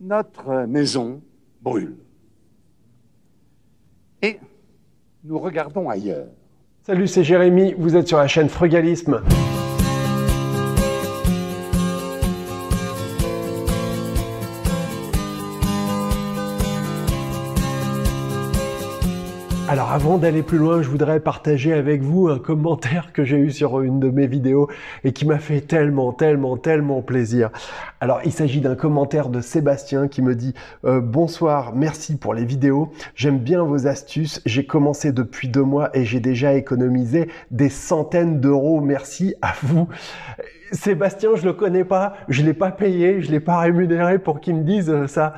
[0.00, 1.20] notre maison
[1.60, 1.96] brûle.
[4.22, 4.40] Et
[5.24, 6.28] nous regardons ailleurs.
[6.82, 9.22] Salut, c'est Jérémy, vous êtes sur la chaîne Frugalisme.
[19.70, 23.52] Alors avant d'aller plus loin, je voudrais partager avec vous un commentaire que j'ai eu
[23.52, 24.68] sur une de mes vidéos
[25.04, 27.50] et qui m'a fait tellement, tellement, tellement plaisir.
[28.02, 30.54] Alors il s'agit d'un commentaire de Sébastien qui me dit
[30.86, 35.90] euh, Bonsoir, merci pour les vidéos, j'aime bien vos astuces, j'ai commencé depuis deux mois
[35.94, 39.86] et j'ai déjà économisé des centaines d'euros, merci à vous.
[40.72, 44.54] Sébastien, je le connais pas, je l'ai pas payé, je l'ai pas rémunéré pour qu'il
[44.54, 45.34] me dise ça.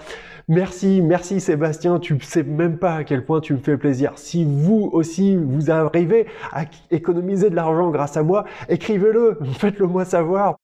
[0.46, 4.12] Merci, merci Sébastien, tu sais même pas à quel point tu me fais plaisir.
[4.16, 10.04] Si vous aussi, vous arrivez à économiser de l'argent grâce à moi, écrivez-le, faites-le moi
[10.04, 10.56] savoir.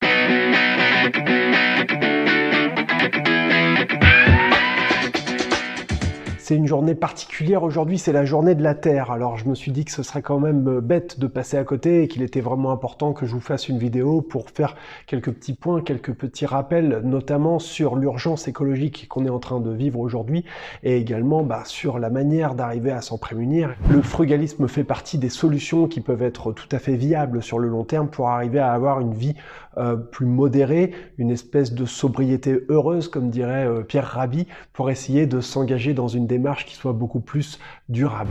[6.48, 9.10] C'est une journée particulière aujourd'hui, c'est la journée de la Terre.
[9.10, 11.65] Alors je me suis dit que ce serait quand même euh, bête de passer à
[11.65, 14.74] côté et qu'il était vraiment important que je vous fasse une vidéo pour faire
[15.07, 19.71] quelques petits points, quelques petits rappels, notamment sur l'urgence écologique qu'on est en train de
[19.71, 20.46] vivre aujourd'hui
[20.83, 23.74] et également bah, sur la manière d'arriver à s'en prémunir.
[23.90, 27.68] Le frugalisme fait partie des solutions qui peuvent être tout à fait viables sur le
[27.68, 29.35] long terme pour arriver à avoir une vie
[29.79, 35.26] euh, plus modérée, une espèce de sobriété heureuse, comme dirait euh, Pierre Rabhi, pour essayer
[35.26, 38.30] de s'engager dans une démarche qui soit beaucoup plus durable.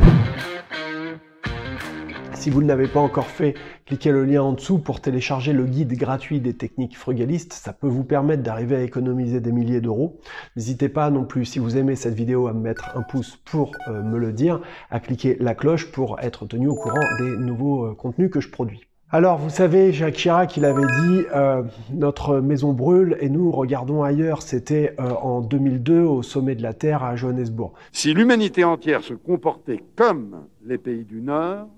[2.33, 5.65] Si vous ne l'avez pas encore fait, cliquez le lien en dessous pour télécharger le
[5.65, 7.53] guide gratuit des techniques frugalistes.
[7.53, 10.19] Ça peut vous permettre d'arriver à économiser des milliers d'euros.
[10.55, 13.71] N'hésitez pas non plus, si vous aimez cette vidéo, à me mettre un pouce pour
[13.87, 17.95] euh, me le dire, à cliquer la cloche pour être tenu au courant des nouveaux
[17.95, 18.87] contenus que je produis.
[19.09, 21.63] Alors, vous savez, Jacques Chirac, il avait dit euh,
[21.93, 24.41] notre maison brûle et nous regardons ailleurs.
[24.41, 27.71] C'était euh, en 2002 au sommet de la Terre à Johannesburg.
[27.93, 31.69] Si l'humanité entière se comportait comme les pays du Nord,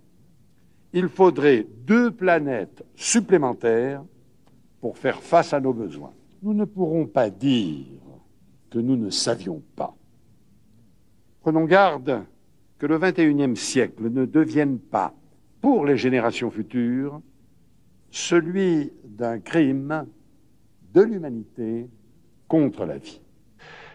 [0.92, 4.02] il faudrait deux planètes supplémentaires
[4.82, 6.14] pour faire face à nos besoins.
[6.42, 7.86] Nous ne pourrons pas dire
[8.72, 9.96] que nous ne savions pas.
[11.42, 12.24] Prenons garde
[12.80, 15.14] que le XXIe siècle ne devienne pas
[15.62, 17.22] pour les générations futures
[18.12, 20.08] celui d'un crime
[20.94, 21.88] de l'humanité
[22.48, 23.22] contre la vie.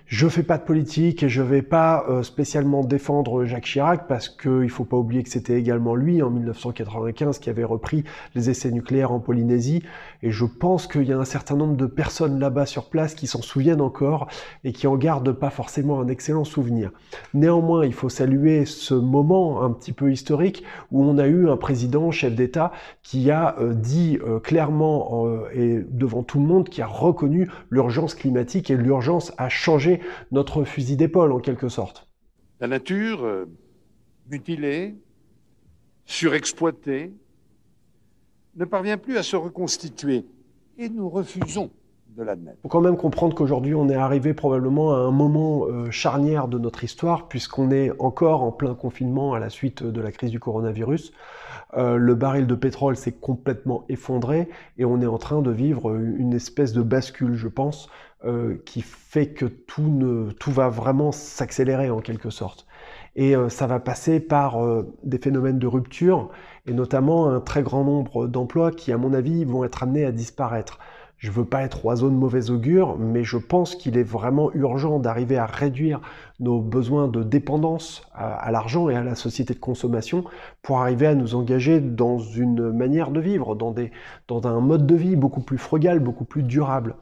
[0.06, 4.28] Je fais pas de politique et je vais pas euh, spécialement défendre Jacques Chirac parce
[4.28, 8.04] qu'il faut pas oublier que c'était également lui en 1995 qui avait repris
[8.34, 9.82] les essais nucléaires en Polynésie
[10.22, 13.26] et je pense qu'il y a un certain nombre de personnes là-bas sur place qui
[13.26, 14.28] s'en souviennent encore
[14.62, 16.90] et qui en gardent pas forcément un excellent souvenir.
[17.32, 21.56] Néanmoins, il faut saluer ce moment un petit peu historique où on a eu un
[21.56, 22.72] président, chef d'État,
[23.02, 28.14] qui a euh, dit euh, clairement et devant tout le monde, qui a reconnu l'urgence
[28.14, 30.00] climatique et l'urgence à changer
[30.30, 32.08] notre fusil d'épaule en quelque sorte.
[32.60, 33.46] La nature, euh,
[34.30, 34.96] mutilée,
[36.06, 37.12] surexploitée,
[38.56, 40.24] ne parvient plus à se reconstituer
[40.78, 41.70] et nous refusons
[42.16, 42.58] de l'admettre.
[42.60, 46.46] Il faut quand même comprendre qu'aujourd'hui on est arrivé probablement à un moment euh, charnière
[46.48, 50.30] de notre histoire puisqu'on est encore en plein confinement à la suite de la crise
[50.30, 51.12] du coronavirus.
[51.76, 54.48] Euh, le baril de pétrole s'est complètement effondré
[54.78, 57.88] et on est en train de vivre une espèce de bascule, je pense,
[58.24, 62.66] euh, qui fait que tout, ne, tout va vraiment s'accélérer en quelque sorte.
[63.16, 64.58] Et euh, ça va passer par
[65.02, 66.30] des phénomènes de rupture
[66.66, 70.12] et notamment un très grand nombre d'emplois qui, à mon avis, vont être amenés à
[70.12, 70.78] disparaître.
[71.24, 74.98] Je veux pas être oiseau de mauvais augure, mais je pense qu'il est vraiment urgent
[74.98, 76.02] d'arriver à réduire
[76.38, 80.24] nos besoins de dépendance à, l'argent et à la société de consommation
[80.60, 85.16] pour arriver à nous engager dans une manière de vivre, dans un mode de vie
[85.16, 86.94] beaucoup plus frugal, beaucoup plus durable.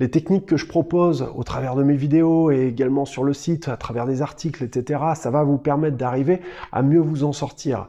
[0.00, 3.68] Les techniques que je propose au travers de mes vidéos et également sur le site,
[3.68, 6.40] à travers des articles, etc., ça va vous permettre d'arriver
[6.72, 7.86] à mieux vous en sortir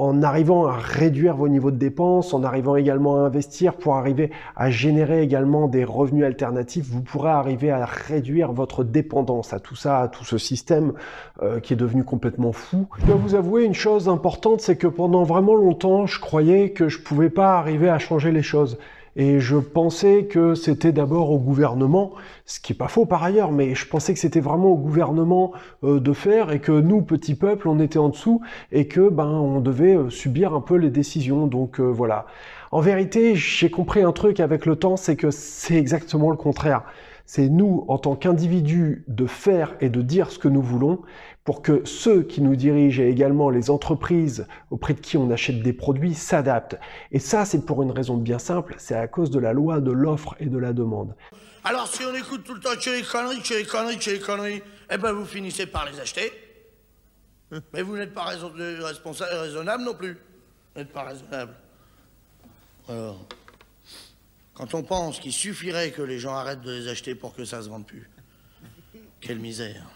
[0.00, 4.30] en arrivant à réduire vos niveaux de dépenses, en arrivant également à investir pour arriver
[4.56, 9.76] à générer également des revenus alternatifs, vous pourrez arriver à réduire votre dépendance à tout
[9.76, 10.94] ça, à tout ce système
[11.42, 12.86] euh, qui est devenu complètement fou.
[12.98, 16.88] Je dois vous avouer une chose importante, c'est que pendant vraiment longtemps, je croyais que
[16.88, 18.78] je pouvais pas arriver à changer les choses.
[19.16, 22.12] Et je pensais que c'était d'abord au gouvernement,
[22.46, 25.52] ce qui est pas faux par ailleurs, mais je pensais que c'était vraiment au gouvernement
[25.82, 28.40] euh, de faire et que nous, petits peuples, on était en dessous
[28.70, 31.46] et que ben on devait euh, subir un peu les décisions.
[31.46, 32.26] Donc euh, voilà.
[32.70, 36.84] En vérité, j'ai compris un truc avec le temps, c'est que c'est exactement le contraire
[37.32, 41.00] C'est nous, en tant qu'individus, de faire et de dire ce que nous voulons
[41.44, 45.62] pour que ceux qui nous dirigent et également les entreprises auprès de qui on achète
[45.62, 46.76] des produits s'adaptent.
[47.12, 49.92] Et ça, c'est pour une raison bien simple, c'est à cause de la loi de
[49.92, 51.14] l'offre et de la demande.
[51.62, 54.18] Alors si on écoute tout le temps que les conneries, que les conneries, que les
[54.18, 56.32] conneries, eh ben vous finissez par les acheter.
[57.72, 60.14] Mais vous n'êtes pas responsable, raisonnable non plus.
[60.74, 61.52] Vous n'êtes pas raisonnable.
[62.88, 63.24] Alors,
[64.60, 67.62] quand on pense qu'il suffirait que les gens arrêtent de les acheter pour que ça
[67.62, 68.10] se vende plus,
[69.22, 69.86] quelle misère.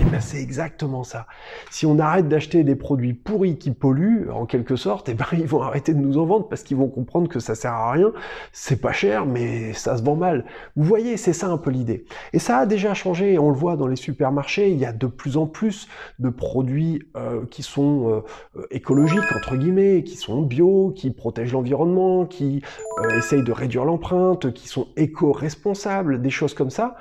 [0.00, 1.26] Eh ben, c'est exactement ça.
[1.70, 5.46] Si on arrête d'acheter des produits pourris qui polluent, en quelque sorte, eh ben, ils
[5.46, 8.12] vont arrêter de nous en vendre parce qu'ils vont comprendre que ça sert à rien.
[8.52, 10.44] C'est pas cher, mais ça se vend mal.
[10.74, 12.06] Vous voyez, c'est ça un peu l'idée.
[12.32, 13.38] Et ça a déjà changé.
[13.38, 14.70] On le voit dans les supermarchés.
[14.70, 15.88] Il y a de plus en plus
[16.18, 18.24] de produits euh, qui sont
[18.56, 22.62] euh, écologiques entre guillemets, qui sont bio, qui protègent l'environnement, qui
[23.04, 26.96] euh, essayent de réduire l'empreinte, qui sont éco-responsables, des choses comme ça,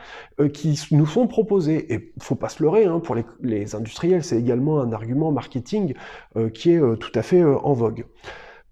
[0.53, 1.93] qui nous sont proposées.
[1.93, 5.93] Et faut pas se leurrer Hein, pour les, industriels, c'est également un argument marketing
[6.35, 8.05] euh, qui est euh, tout à fait euh, en vogue.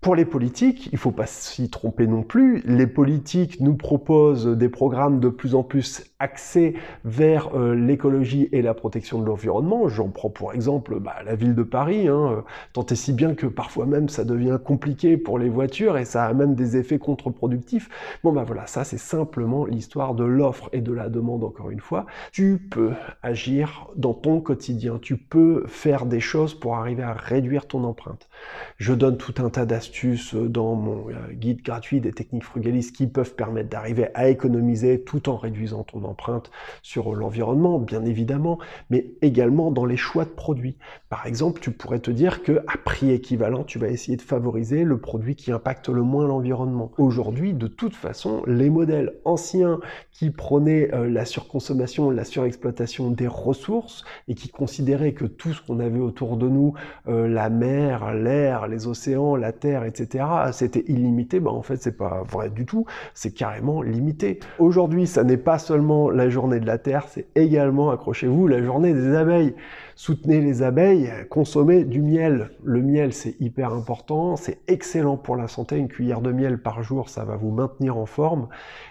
[0.02, 2.64] Pour les politiques, il ne faut pas s'y tromper non plus.
[2.66, 6.74] Les politiques nous proposent des programmes de plus en plus axés
[7.06, 9.90] vers euh, l'écologie et la protection de l'environnement.
[9.90, 12.42] J'en prends pour exemple bah, la ville de Paris, hein, euh,
[12.74, 16.26] tant et si bien que parfois même ça devient compliqué pour les voitures et ça
[16.26, 17.88] a même des effets contre-productifs.
[18.24, 21.80] Bon bah voilà, ça c'est simplement l'histoire de l'offre et de la demande encore une
[21.80, 22.08] fois.
[22.32, 27.68] Tu peux agir dans ton quotidien, tu peux faire des choses pour arriver à réduire
[27.68, 28.30] ton empreinte.
[28.78, 29.91] Je donne tout un tas d'astuces
[30.34, 35.30] dans mon euh, guide gratuit des techniques frugalistes qui peuvent permettre d'arriver à économiser tout
[35.30, 36.52] en réduisant ton empreinte
[36.82, 38.60] sur l'environnement, bien évidemment,
[38.90, 40.78] mais également dans les choix de produits.
[41.10, 44.84] Par exemple, tu pourrais te dire que à prix équivalent, tu vas essayer de favoriser
[44.84, 46.92] le produit qui impacte le moins l'environnement.
[46.98, 49.80] Aujourd'hui, de toute façon, les modèles anciens
[50.12, 55.62] qui prônaient euh, la surconsommation, la surexploitation des ressources et qui considéraient que tout ce
[55.62, 56.74] qu'on avait autour de nous,
[57.08, 61.98] euh, la mer, l'air, les océans, la terre, etc., c'était illimité, ben en fait c'est
[61.98, 64.40] pas vrai du tout, c'est carrément limité.
[64.60, 68.94] Aujourd'hui, ça n'est pas seulement la journée de la Terre, c'est également, accrochez-vous, la journée
[68.94, 69.56] des abeilles.
[70.04, 72.50] Soutenez les abeilles, consommez du miel.
[72.64, 75.78] Le miel, c'est hyper important, c'est excellent pour la santé.
[75.78, 78.48] Une cuillère de miel par jour, ça va vous maintenir en forme.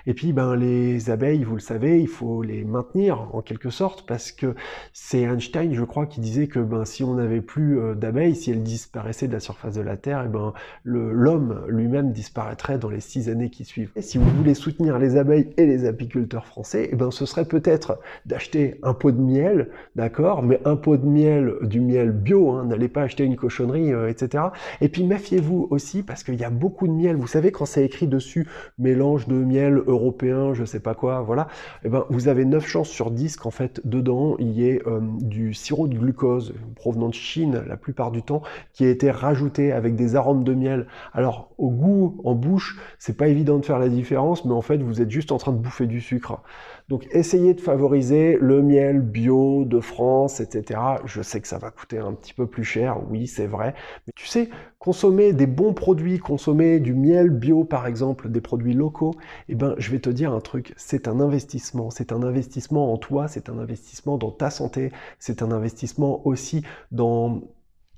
[0.06, 4.06] Et puis, ben, les abeilles, vous le savez, il faut les maintenir en quelque sorte
[4.06, 4.54] parce que
[4.92, 8.52] c'est Einstein, je crois, qui disait que ben, si on n'avait plus euh, d'abeilles, si
[8.52, 10.52] elles disparaissaient de la surface de la Terre, et ben,
[10.84, 13.90] l'homme lui-même disparaîtrait dans les six années qui suivent.
[13.96, 17.46] Et si vous voulez soutenir les abeilles et les apiculteurs français, et ben, ce serait
[17.46, 22.50] peut-être d'acheter un pot de miel, d'accord, mais un pot de miel, du miel bio,
[22.50, 24.44] hein, n'allez pas acheter une cochonnerie, euh, etc.
[24.80, 27.16] Et puis méfiez-vous aussi parce qu'il y a beaucoup de miel.
[27.16, 28.48] Vous savez quand c'est écrit dessus
[28.78, 31.48] mélange de miel européen, je sais pas quoi, voilà.
[31.82, 34.82] Et eh ben vous avez 9 chances sur 10 qu'en fait dedans il y ait
[34.86, 38.42] euh, du sirop de glucose provenant de Chine la plupart du temps
[38.72, 40.86] qui a été rajouté avec des arômes de miel.
[41.12, 44.78] Alors au goût en bouche, c'est pas évident de faire la différence, mais en fait
[44.78, 46.40] vous êtes juste en train de bouffer du sucre.
[46.88, 50.79] Donc essayez de favoriser le miel bio de France, etc.
[51.04, 53.74] Je sais que ça va coûter un petit peu plus cher, oui c'est vrai.
[54.06, 58.74] Mais tu sais, consommer des bons produits, consommer du miel bio par exemple, des produits
[58.74, 59.14] locaux,
[59.48, 61.90] eh ben je vais te dire un truc, c'est un investissement.
[61.90, 66.62] C'est un investissement en toi, c'est un investissement dans ta santé, c'est un investissement aussi
[66.92, 67.40] dans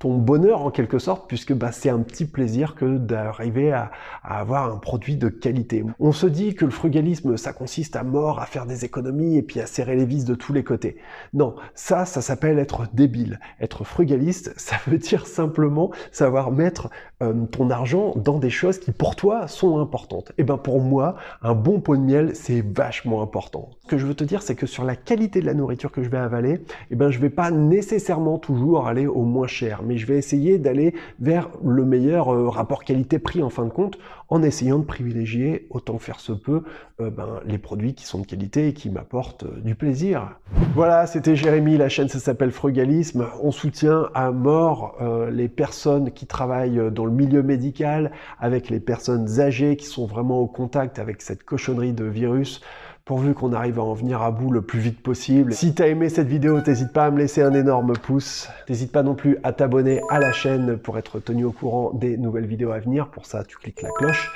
[0.03, 3.93] ton bonheur en quelque sorte, puisque bah, c'est un petit plaisir que d'arriver à,
[4.25, 5.85] avoir un produit de qualité.
[6.00, 9.43] On se dit que le frugalisme, ça consiste à mort, à faire des économies et
[9.43, 10.97] puis à serrer les vis de tous les côtés.
[11.35, 13.39] Non, ça, ça s'appelle être débile.
[13.61, 16.91] Être frugaliste, ça veut dire simplement savoir mettre
[17.22, 20.31] euh, ton argent dans des choses qui pour toi sont importantes.
[20.31, 23.70] Et eh ben pour moi, un bon pot de miel, c'est vachement important.
[23.82, 26.03] Ce que je veux te dire, c'est que sur la qualité de la nourriture que
[26.03, 29.82] je vais avaler, et eh ben je vais pas nécessairement toujours aller au moins cher
[29.99, 34.43] je vais essayer d'aller vers le meilleur euh, rapport qualité-prix en fin de compte, en
[34.43, 36.63] essayant de privilégier, autant faire se peut,
[37.01, 40.39] euh, ben, les produits qui sont de qualité et qui m'apportent euh, du plaisir.
[40.75, 43.27] Voilà, c'était Jérémy, la chaîne s'appelle Frugalisme.
[43.43, 44.96] On soutient à mort
[45.31, 50.41] les personnes qui travaillent dans le milieu médical, avec les personnes âgées qui sont vraiment
[50.41, 52.61] au contact avec cette cochonnerie de virus
[53.05, 55.53] pourvu qu'on arrive à en venir à bout le plus vite possible.
[55.53, 58.49] Si t'as aimé cette vidéo, n'hésite pas à me laisser un énorme pouce.
[58.69, 62.17] N'hésite pas non plus à t'abonner à la chaîne pour être tenu au courant des
[62.17, 63.09] nouvelles vidéos à venir.
[63.09, 64.31] Pour ça, tu cliques la cloche.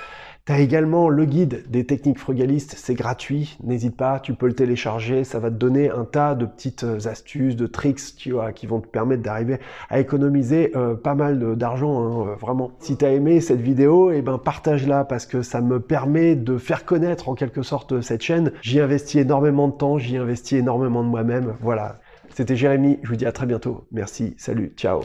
[0.47, 5.25] T'as également le guide des techniques frugalistes, c'est gratuit, n'hésite pas, tu peux le télécharger,
[5.25, 8.87] ça va te donner un tas de petites astuces, de tricks, tu qui vont te
[8.87, 9.59] permettre d'arriver
[9.91, 12.71] à économiser euh, pas mal d'argent, hein, euh, vraiment.
[12.79, 16.85] Si t'as aimé cette vidéo, eh ben partage-la parce que ça me permet de faire
[16.85, 18.53] connaître en quelque sorte cette chaîne.
[18.62, 21.99] J'y investis énormément de temps, j'y investis énormément de moi-même, voilà.
[22.37, 23.88] C'était Jérémy, je vous dis à très bientôt.
[23.91, 25.00] Merci, salut, ciao.